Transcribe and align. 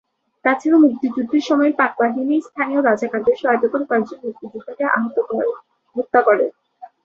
তাছাড়াও 0.45 0.83
মুক্তিযুদ্ধের 0.83 1.43
সময় 1.49 1.71
পাকবাহিনী 1.79 2.35
স্থানীয় 2.47 2.81
রাজাকারদের 2.81 3.35
সহায়তায় 3.41 3.71
কয়েকজন 3.89 4.19
মুক্তিযোদ্ধাকে 4.25 4.83
হত্যা 5.95 6.19
করে। 6.27 6.45